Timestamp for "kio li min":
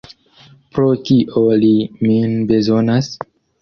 1.11-2.37